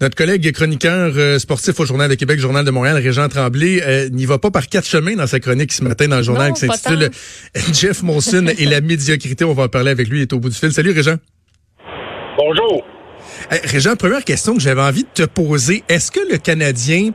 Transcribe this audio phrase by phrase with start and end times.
[0.00, 4.08] Notre collègue chroniqueur euh, sportif au Journal de Québec, Journal de Montréal, Régent Tremblay, euh,
[4.10, 6.60] n'y va pas par quatre chemins dans sa chronique ce matin dans le journal qui
[6.60, 7.10] s'intitule
[7.72, 9.44] Jeff Monson et la médiocrité.
[9.44, 10.72] On va en parler avec lui, il est au bout du fil.
[10.72, 11.16] Salut Régent.
[12.36, 12.84] Bonjour.
[13.50, 15.84] Hey, Régent, première question que j'avais envie de te poser.
[15.88, 17.10] Est-ce que le Canadien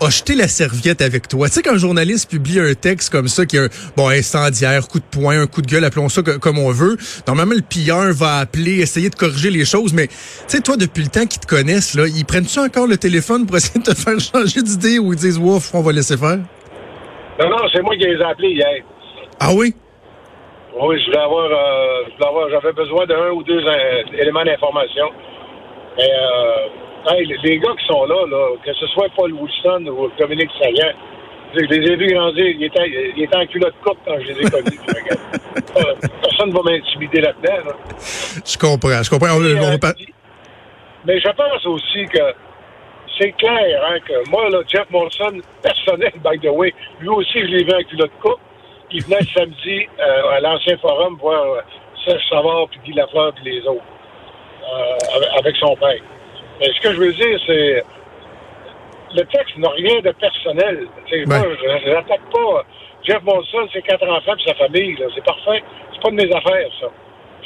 [0.00, 1.48] a jeté la serviette avec toi?
[1.48, 4.86] Tu sais, quand un journaliste publie un texte comme ça, qui est un, bon, incendiaire,
[4.86, 8.12] coup de poing, un coup de gueule, appelons ça comme on veut, normalement, le pilleur
[8.12, 10.14] va appeler, essayer de corriger les choses, mais tu
[10.46, 13.56] sais, toi, depuis le temps qu'ils te connaissent, là, ils prennent-tu encore le téléphone pour
[13.56, 16.38] essayer de te faire changer d'idée ou ils disent, ouf, on va laisser faire?
[17.40, 18.84] Non, non, c'est moi qui les ai appelés hier.
[19.40, 19.74] Ah oui?
[20.80, 25.10] Oui, je voulais avoir, euh, j'avais besoin d'un ou deux euh, éléments d'information.
[25.96, 30.10] Mais, euh, hey, les, gars qui sont là, là, que ce soit Paul Wilson ou
[30.18, 30.92] Dominique Saillant,
[31.54, 32.46] je les ai vus grandir.
[32.46, 34.80] Ils étaient, ils étaient en culotte courte quand je les ai connus.
[36.22, 37.64] Personne ne va m'intimider là-dedans.
[37.66, 37.72] Là.
[38.44, 39.36] Je comprends, je comprends.
[39.36, 39.92] On- Et, on euh,
[41.04, 42.22] Mais je pense aussi que
[43.18, 47.46] c'est clair hein, que moi, là, Jeff Monson, personnel, by the way, lui aussi, je
[47.46, 48.40] l'ai vu en culotte courte.
[48.90, 51.60] Il venait samedi euh, à l'ancien forum voir euh,
[52.04, 53.84] Serge Savard, puis Guy Lafleur, puis les autres,
[54.62, 56.00] euh, avec, son père.
[56.60, 57.82] Mais ce que je veux dire, c'est
[59.14, 60.86] le texte n'a rien de personnel.
[61.06, 61.56] Tu sais, Moi, Ouais.
[61.84, 62.64] je n'attaque pas
[63.04, 64.96] Jeff Monson, ses quatre enfants et sa famille.
[65.14, 65.62] C'est parfait.
[65.92, 66.86] C'est pas de mes affaires, ça.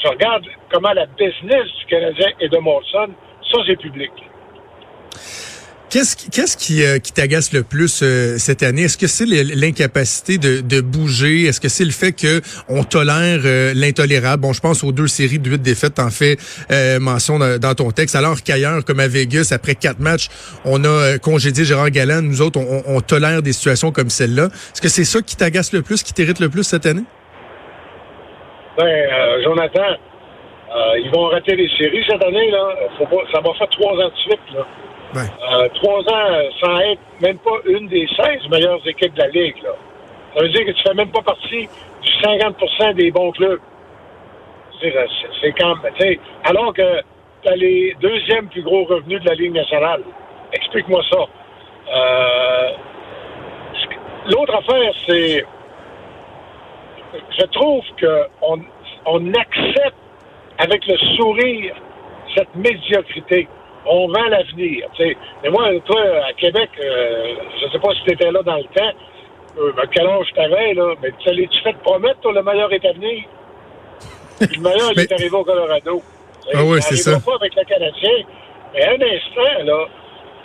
[0.03, 3.09] Je regarde comment la business du Canadien et de Monson,
[3.50, 4.12] ça, c'est public.
[5.97, 8.83] Qu'est-ce qui, qu'est-ce qui, euh, qui t'agace le plus euh, cette année?
[8.83, 11.45] Est-ce que c'est l'incapacité de, de bouger?
[11.45, 14.43] Est-ce que c'est le fait que on tolère euh, l'intolérable?
[14.43, 16.37] Bon, je pense aux deux séries de huit défaites, t'en fais
[16.71, 18.15] euh, mention dans, dans ton texte.
[18.15, 20.29] Alors qu'ailleurs, comme à Vegas, après quatre matchs,
[20.67, 22.21] on a euh, congédié Gérard Galland.
[22.21, 24.51] Nous autres, on, on- on tolère des situations comme celle-là.
[24.75, 27.05] Est-ce que c'est ça qui t'agace le plus, qui t'irrite le plus cette année?
[28.77, 29.97] Ben, euh, Jonathan,
[30.76, 32.69] euh, ils vont rater les séries cette année, là.
[32.98, 34.66] Faut pas, ça va faire trois ans de suite, là.
[35.14, 35.28] Ouais.
[35.53, 39.28] Euh, trois ans euh, sans être même pas une des 16 meilleures équipes de la
[39.28, 39.70] Ligue, là.
[40.34, 41.66] Ça veut dire que tu fais même pas partie
[42.03, 43.60] du 50% des bons clubs.
[44.82, 47.00] C'est quand même, tu sais, alors que
[47.43, 50.03] tu as les deuxièmes plus gros revenus de la Ligue nationale.
[50.53, 51.25] Explique-moi ça.
[51.94, 52.70] Euh,
[54.28, 55.44] L'autre affaire, c'est
[57.38, 58.60] je trouve qu'on
[59.06, 59.94] on accepte
[60.59, 61.75] avec le sourire
[62.37, 63.49] cette médiocrité.
[63.87, 64.89] On vend l'avenir.
[64.94, 65.17] tu sais.
[65.43, 68.65] Mais moi, toi, à Québec, euh, je sais pas si tu étais là dans le
[68.65, 68.93] temps,
[69.59, 72.72] euh, à quel âge t'avais, là, mais tu tu fait te promettre, toi, le meilleur
[72.72, 73.25] est à venir?
[74.41, 76.03] Puis le meilleur, il est arrivé au Colorado.
[76.53, 77.19] Ah oui, c'est ça.
[77.25, 78.25] pas avec le Canadien.
[78.75, 79.87] Mais un instant, là,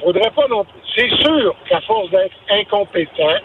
[0.01, 0.79] faudrait pas non plus.
[0.95, 3.37] C'est sûr qu'à force d'être incompétent,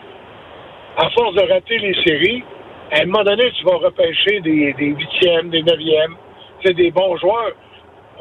[0.98, 2.44] à force de rater les séries,
[2.92, 6.16] à un moment donné, tu vas repêcher des, des huitièmes, des neuvièmes,
[6.64, 7.52] c'est des bons joueurs.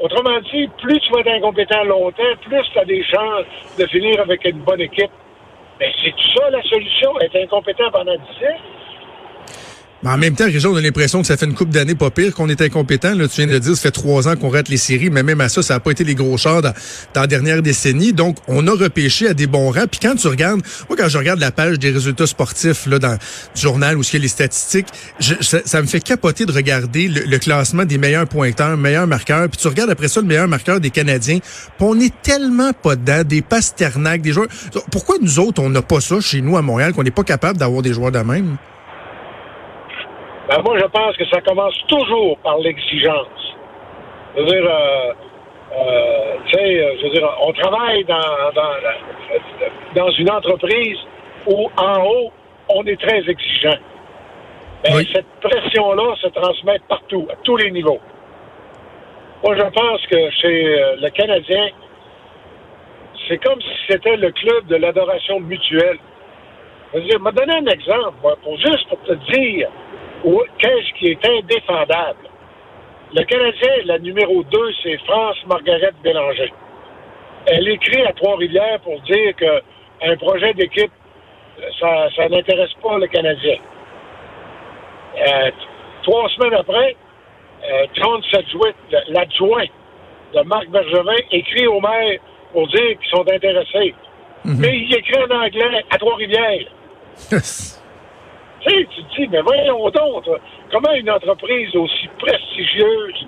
[0.02, 3.46] Autrement dit, plus tu vas être incompétent longtemps, plus tu as des chances
[3.80, 5.12] de finir avec une bonne équipe.
[5.80, 8.75] Mais c'est tout ça la solution, être incompétent pendant 10 ans?
[10.06, 12.12] Mais en même temps, Richard, on a l'impression que ça fait une coupe d'années pas
[12.12, 13.16] pire qu'on est incompétent.
[13.16, 15.24] Là, tu viens de le dire, ça fait trois ans qu'on rate les séries, mais
[15.24, 16.74] même à ça, ça n'a pas été les gros chars dans,
[17.16, 18.14] la dernière décennie.
[18.14, 19.88] Donc, on a repêché à des bons rangs.
[19.90, 23.14] Puis quand tu regardes, moi, quand je regarde la page des résultats sportifs là, dans
[23.14, 23.18] le
[23.56, 24.90] journal où il y a les statistiques,
[25.20, 29.50] ça, me fait capoter de regarder le, le classement des meilleurs pointeurs, meilleurs marqueurs.
[29.50, 31.40] Puis tu regardes après ça le meilleur marqueur des Canadiens.
[31.40, 34.50] Puis on est tellement pas dedans, des Pasternak, des joueurs.
[34.92, 37.58] Pourquoi nous autres, on n'a pas ça chez nous à Montréal, qu'on n'est pas capable
[37.58, 38.58] d'avoir des joueurs de même?
[40.48, 43.56] Ben, moi, je pense que ça commence toujours par l'exigence.
[44.36, 45.14] Je veux dire, euh,
[45.74, 48.22] euh, euh, je veux dire, on travaille dans,
[49.96, 50.98] dans, une entreprise
[51.48, 52.32] où, en haut,
[52.70, 53.78] on est très exigeant.
[54.84, 55.10] Ben, Oui.
[55.14, 58.00] Cette pression-là se transmet partout, à tous les niveaux.
[59.44, 61.68] Moi, je pense que chez euh, le Canadien,
[63.28, 65.98] c'est comme si c'était le club de l'adoration mutuelle.
[66.94, 69.70] Je veux dire, m'a donné un exemple, moi, pour juste pour te dire
[70.58, 72.30] qu'est-ce qui est indéfendable.
[73.14, 76.52] Le Canadien, la numéro 2, c'est France Margaret Bélanger.
[77.46, 79.62] Elle écrit à Trois-Rivières pour dire que
[80.02, 80.92] un projet d'équipe,
[81.80, 83.58] ça, ça n'intéresse pas le Canadien.
[85.18, 85.52] Euh,
[86.04, 86.96] trois semaines après,
[87.64, 88.76] euh, John Sedgwick,
[89.10, 89.66] l'adjoint
[90.34, 92.20] de Marc Bergevin écrit au maire
[92.52, 93.94] pour dire qu'ils sont intéressés.
[94.44, 96.68] Mais il écrit en anglais à Trois-Rivières.
[98.66, 100.26] Tu sais, tu te dis, mais voyons donc,
[100.72, 103.28] comment une entreprise aussi prestigieuse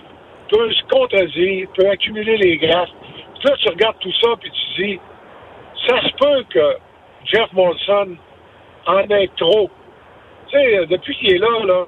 [0.50, 2.90] peut se contredire, peut accumuler les graphes.
[3.40, 5.00] Puis là, tu regardes tout ça, puis tu te dis,
[5.88, 6.78] ça se peut que
[7.26, 8.16] Jeff Molson
[8.88, 9.70] en ait trop.
[10.50, 11.86] Tu sais, depuis qu'il est là, là,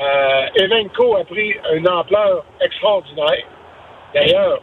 [0.00, 3.44] euh, Evenco a pris une ampleur extraordinaire.
[4.14, 4.60] D'ailleurs,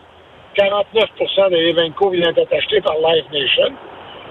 [0.57, 3.73] 49% de Evenco vient d'être acheté par Live Nation.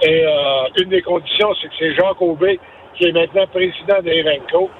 [0.02, 2.58] Et euh, une des conditions, c'est que c'est Jacques Aubé
[2.96, 4.70] qui est maintenant président de Evenco.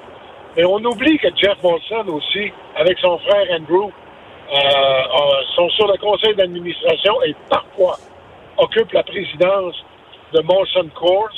[0.55, 5.01] Mais on oublie que Jeff Molson aussi, avec son frère Andrew, euh,
[5.55, 7.97] sont sur le conseil d'administration et parfois
[8.57, 9.75] occupent la présidence
[10.33, 11.29] de Molson Coors,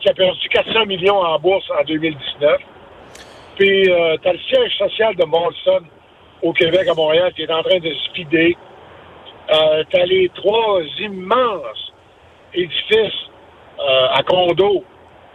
[0.00, 2.60] qui a perdu 400 millions en bourse en 2019.
[3.56, 5.84] Puis, euh, tu as le siège social de Molson
[6.42, 8.54] au Québec, à Montréal, qui est en train de speeder.
[9.50, 11.92] Euh, tu as les trois immenses
[12.54, 13.30] édifices
[13.78, 14.84] euh, à condo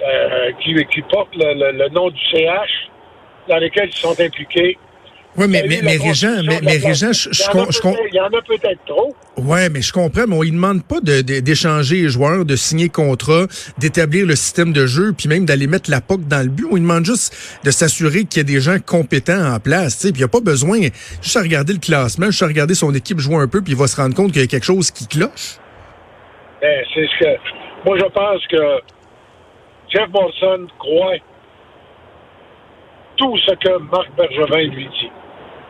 [0.01, 2.89] euh, qui, qui portent le, le, le, nom du CH,
[3.47, 4.77] dans lesquels ils sont impliqués.
[5.37, 8.41] Oui, mais, mais, mais Régent, mais, mais Régent, je, je, je, Il y en a
[8.41, 9.15] peut-être trop.
[9.37, 12.89] Oui, mais je comprends, mais on ne demande pas d'échanger de, les joueurs, de signer
[12.89, 13.45] contrat,
[13.77, 16.65] d'établir le système de jeu, puis même d'aller mettre la POC dans le but.
[16.69, 17.33] On lui demande juste
[17.63, 20.01] de s'assurer qu'il y a des gens compétents en place.
[20.01, 20.79] Puis il n'y a pas besoin
[21.21, 23.77] juste à regarder le classement, juste à regarder son équipe jouer un peu, puis il
[23.77, 25.59] va se rendre compte qu'il y a quelque chose qui cloche.
[26.61, 27.39] Ben, c'est ce que.
[27.85, 28.81] Moi, je pense que
[29.91, 31.17] Jeff Molson croit
[33.17, 35.11] tout ce que Marc Bergevin lui dit.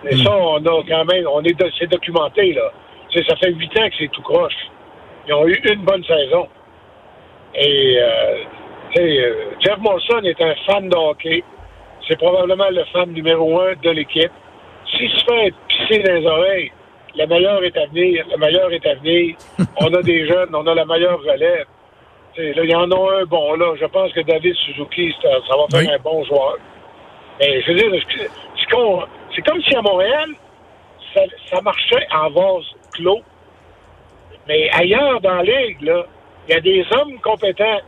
[0.04, 2.72] Et ça, on a quand même, on est, c'est documenté, là.
[3.28, 4.56] ça fait huit ans que c'est tout croche.
[5.28, 6.48] Ils ont eu une bonne saison.
[7.56, 8.36] Et, euh,
[8.98, 11.44] euh, Jeff Molson est un fan de hockey.
[12.08, 14.32] C'est probablement le fan numéro un de l'équipe.
[14.92, 16.72] S'il se fait pisser dans les oreilles,
[17.16, 19.36] le meilleur est à venir, le meilleur est à venir.
[19.82, 21.66] on a des jeunes, on a la meilleure relève.
[22.38, 23.74] Là, il y en a un bon, là.
[23.80, 25.96] Je pense que David Suzuki, ça, ça va faire oui.
[25.96, 26.58] un bon joueur.
[27.40, 28.02] Mais je veux dire,
[29.36, 30.30] c'est comme si à Montréal,
[31.14, 33.22] ça, ça, marchait en vase clos.
[34.48, 36.06] Mais ailleurs dans la ligue, là,
[36.48, 37.82] il y a des hommes compétents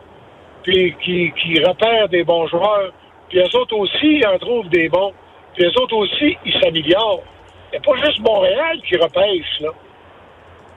[0.63, 2.91] puis qui, qui repèrent des bons joueurs.
[3.29, 5.13] Puis eux autres aussi ils en trouvent des bons.
[5.53, 7.23] Puis eux autres aussi, ils s'améliorent.
[7.71, 9.69] Il n'y a pas juste Montréal qui repêche, là.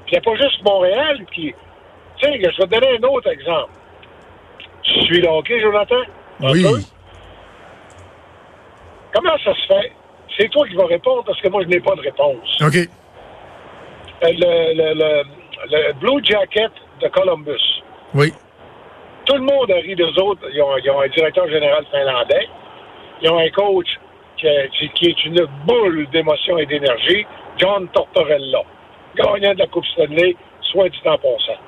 [0.06, 1.54] Puis il n'y a pas juste Montréal qui.
[2.18, 3.72] Tu sais, je vais te donner un autre exemple.
[4.82, 6.02] Tu suis le hockey, Jonathan?
[6.40, 6.64] Oui.
[9.12, 9.92] Comment ça se fait?
[10.38, 12.62] C'est toi qui vas répondre parce que moi, je n'ai pas de réponse.
[12.62, 12.88] OK.
[14.22, 15.22] Le, le, le,
[15.70, 17.82] le, Blue Jacket de Columbus.
[18.14, 18.32] Oui.
[19.24, 20.42] Tout le monde a ri d'eux autres.
[20.52, 22.48] Ils ont, ils ont, un directeur général finlandais.
[23.22, 23.88] Ils ont un coach
[24.38, 27.26] qui, qui est une boule d'émotion et d'énergie,
[27.58, 28.62] John Tortorella,
[29.16, 31.60] gagnant de la Coupe Stanley, soit dit en passant.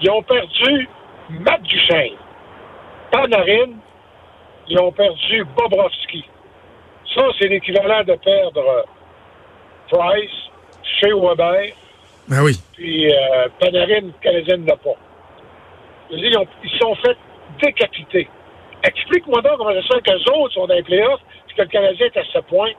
[0.00, 0.88] Ils ont perdu
[1.30, 2.16] Matt Duchesne,
[3.10, 3.72] Panarin,
[4.68, 6.24] ils ont perdu Bobrovski.
[7.14, 8.84] Ça, c'est l'équivalent de perdre
[9.88, 10.50] Price,
[11.00, 11.72] chez Weber.
[12.28, 12.60] Ben oui.
[12.74, 14.96] Puis euh, Panarin, canadienne n'a pas.
[16.10, 17.16] Ils, ont, ils sont fait
[17.62, 18.28] décapiter.
[18.82, 21.20] Explique-moi donc comment ça se fait qu'eux autres sont dans les playoffs
[21.50, 22.70] et que le Canadien est à ce point.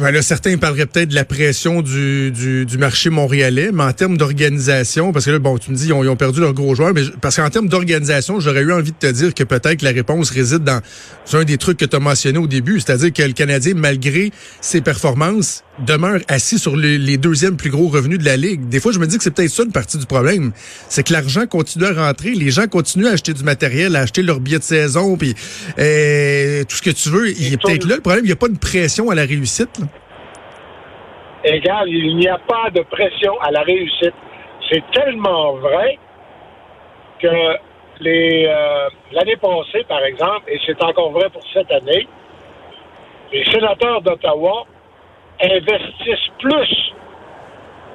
[0.00, 3.92] Ben là, certains parleraient peut-être de la pression du, du, du, marché montréalais, mais en
[3.92, 6.54] termes d'organisation, parce que là, bon, tu me dis, ils ont, ils ont perdu leurs
[6.54, 9.82] gros joueurs, mais parce qu'en termes d'organisation, j'aurais eu envie de te dire que peut-être
[9.82, 10.80] la réponse réside dans
[11.34, 14.32] un des trucs que tu as mentionné au début, c'est-à-dire que le Canadien, malgré
[14.62, 18.68] ses performances, demeure assis sur les, les, deuxièmes plus gros revenus de la Ligue.
[18.68, 20.52] Des fois, je me dis que c'est peut-être ça une partie du problème.
[20.88, 24.22] C'est que l'argent continue à rentrer, les gens continuent à acheter du matériel, à acheter
[24.22, 25.34] leurs billets de saison, puis
[25.78, 27.30] euh, tout ce que tu veux.
[27.30, 29.78] Il est peut-être là le problème, il n'y a pas de pression à la réussite.
[29.78, 29.86] Là.
[31.44, 34.14] Égal, il n'y a pas de pression à la réussite.
[34.70, 35.98] C'est tellement vrai
[37.18, 37.56] que
[38.00, 42.06] les euh, l'année passée, par exemple, et c'est encore vrai pour cette année,
[43.32, 44.66] les sénateurs d'Ottawa
[45.42, 46.92] investissent plus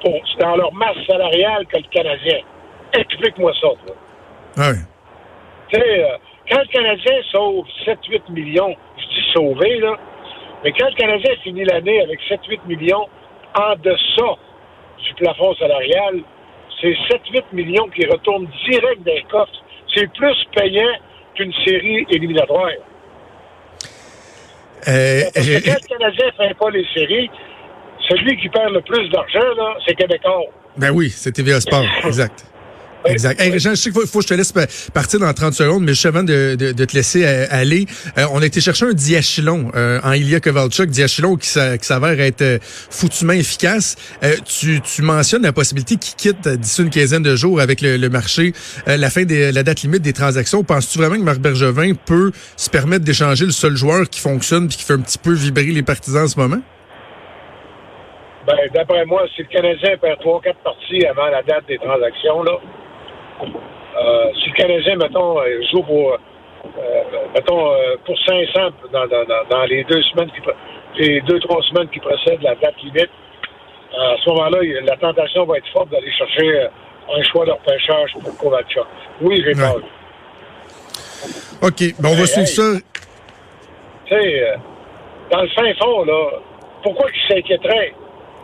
[0.02, 2.38] pour, dans leur masse salariale que le Canadien.
[2.92, 3.68] Explique-moi ça.
[3.86, 3.96] Toi.
[4.58, 4.78] Ah oui.
[5.68, 6.16] Tu sais, euh,
[6.50, 9.94] quand le Canadien sauve 7-8 millions, je dis sauver, là,
[10.64, 13.06] mais quand le Canadien finit l'année avec 7-8 millions
[13.56, 14.36] en deçà
[14.98, 16.20] du plafond salarial,
[16.80, 16.92] c'est
[17.32, 19.52] 7-8 millions qui retournent direct des coffres.
[19.94, 20.92] C'est plus payant
[21.34, 22.70] qu'une série éliminatoire.
[24.88, 27.30] Euh, Parce que quand le Canadien ne fait pas les séries,
[28.08, 30.44] celui qui perd le plus d'argent, là, c'est Québécois.
[30.76, 32.45] Ben oui, c'est TVA Sport, exact.
[33.06, 33.40] Exact.
[33.40, 34.52] Hey, Régent, je sais qu'il faut, que je te laisse
[34.92, 37.86] partir dans 30 secondes, mais juste avant de, de, de te laisser euh, aller,
[38.18, 42.20] euh, on a été chercher un diachylon euh, en Ilya Kovalchuk, diachylon qui, qui s'avère
[42.20, 43.96] être foutument efficace.
[44.44, 48.08] tu, tu mentionnes la possibilité qu'il quitte d'ici une quinzaine de jours avec le, le
[48.08, 48.52] marché,
[48.86, 50.64] la fin de la date limite des transactions.
[50.64, 54.78] Penses-tu vraiment que Marc Bergevin peut se permettre d'échanger le seul joueur qui fonctionne puis
[54.78, 56.60] qui fait un petit peu vibrer les partisans en ce moment?
[58.46, 62.52] Ben, d'après moi, si le Canadien perd 3-4 parties avant la date des transactions, là,
[63.42, 67.02] euh, si le Canadien, mettons, euh, joue pour, euh,
[67.34, 68.60] mettons, euh, pour 500
[68.92, 70.40] dans, dans, dans, les deux semaines qui,
[71.02, 73.10] les deux, trois semaines qui précèdent la date limite,
[73.98, 76.66] à ce moment-là, la tentation va être forte d'aller chercher
[77.14, 78.78] un choix de repêchage pour Kovacic.
[79.22, 79.76] Oui, j'ai peur.
[81.62, 81.94] OK.
[81.98, 82.80] Ben, on va suivre ça.
[84.06, 84.54] Tu sais,
[85.30, 86.30] dans le fin fond, là,
[86.82, 87.94] pourquoi il s'inquiéterait?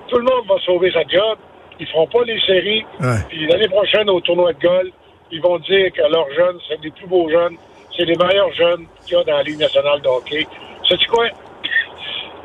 [0.09, 1.39] Tout le monde va sauver sa job.
[1.81, 2.85] Ils feront pas les séries.
[3.29, 4.93] Puis l'année prochaine, au tournoi de golf,
[5.31, 7.57] ils vont dire que leurs jeunes, c'est les plus beaux jeunes,
[7.97, 10.47] c'est les meilleurs jeunes qu'il y a dans la Ligue nationale de hockey.
[10.89, 11.27] Sais-tu quoi?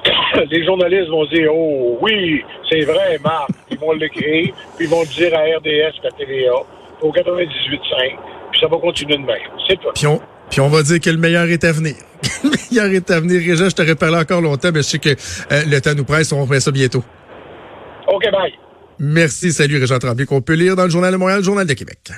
[0.50, 3.50] les journalistes vont dire Oh oui, c'est vrai, Marc.
[3.72, 6.54] Ils vont l'écrire, puis ils vont le dire à RDS et à TVA
[7.02, 8.18] au 98.5,
[8.52, 9.38] puis ça va continuer de même.
[9.68, 9.90] C'est tout.
[9.94, 10.20] Puis on,
[10.50, 11.96] puis on va dire que le meilleur est à venir.
[12.44, 13.42] le meilleur est à venir.
[13.42, 16.32] Réjean, je t'aurais parlé encore longtemps, mais je sais que euh, le temps nous presse.
[16.32, 17.04] On va faire ça bientôt.
[18.08, 18.54] OK, bye.
[19.00, 19.54] Merci.
[19.54, 22.12] Salut, Régent Tremblay, qu'on peut lire dans le Journal de Montréal, le Journal de Québec.